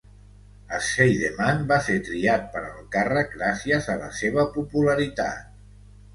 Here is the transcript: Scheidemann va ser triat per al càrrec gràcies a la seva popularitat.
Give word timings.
Scheidemann 0.85 1.61
va 1.71 1.77
ser 1.87 1.97
triat 2.07 2.47
per 2.57 2.63
al 2.71 2.81
càrrec 2.97 3.31
gràcies 3.37 3.93
a 3.93 3.99
la 4.01 4.11
seva 4.23 4.49
popularitat. 4.59 5.47